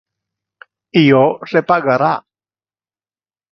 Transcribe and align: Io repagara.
Io 1.01 1.19
repagara. 1.53 2.11